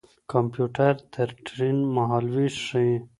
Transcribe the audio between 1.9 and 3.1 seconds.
مهالوېش ښيي.